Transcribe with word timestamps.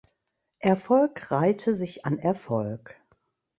Erfolg 0.61 1.29
reihte 1.29 1.75
sich 1.75 2.07
an 2.07 2.17
Erfolg. 2.17 2.99